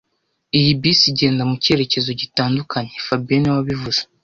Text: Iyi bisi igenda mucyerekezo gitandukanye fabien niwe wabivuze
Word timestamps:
Iyi 0.57 0.71
bisi 0.81 1.05
igenda 1.11 1.41
mucyerekezo 1.49 2.09
gitandukanye 2.21 2.93
fabien 3.05 3.39
niwe 3.41 3.55
wabivuze 3.57 4.01